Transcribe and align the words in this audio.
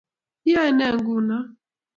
iyoe 0.47 0.67
nee 0.77 0.93
ngunoo? 0.97 1.45